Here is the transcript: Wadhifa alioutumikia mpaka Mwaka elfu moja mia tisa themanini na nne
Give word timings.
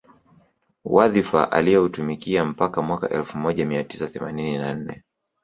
Wadhifa 0.83 1.51
alioutumikia 1.51 2.45
mpaka 2.45 2.81
Mwaka 2.81 3.09
elfu 3.09 3.37
moja 3.37 3.65
mia 3.65 3.83
tisa 3.83 4.07
themanini 4.07 4.57
na 4.57 4.73
nne 4.73 5.03